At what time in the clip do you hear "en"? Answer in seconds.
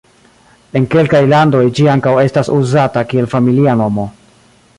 0.79-0.87